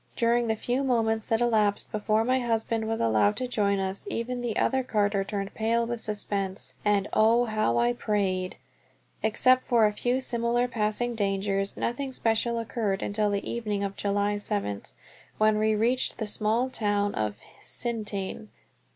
During 0.15 0.47
the 0.47 0.55
few 0.55 0.83
moments 0.83 1.27
that 1.27 1.41
elapsed 1.41 1.91
before 1.91 2.23
my 2.25 2.39
husband 2.39 2.87
was 2.87 2.99
allowed 2.99 3.35
to 3.37 3.47
join 3.47 3.77
us 3.77 4.07
even 4.09 4.41
the 4.41 4.55
carter 4.87 5.23
turned 5.23 5.53
pale 5.53 5.85
with 5.85 6.01
suspense, 6.01 6.73
and 6.83 7.07
oh, 7.13 7.45
how 7.45 7.77
I 7.77 7.93
prayed! 7.93 8.55
Except 9.21 9.63
for 9.63 9.85
a 9.85 9.93
few 9.93 10.19
similar 10.19 10.67
passing 10.67 11.13
dangers, 11.13 11.77
nothing 11.77 12.11
special 12.13 12.57
occurred 12.57 13.03
until 13.03 13.29
the 13.29 13.47
evening 13.47 13.83
of 13.83 13.95
July 13.95 14.37
seventh, 14.37 14.91
when 15.37 15.59
we 15.59 15.75
reached 15.75 16.17
the 16.17 16.25
small 16.25 16.71
town 16.71 17.13
of 17.13 17.35
Hsintien. 17.61 18.47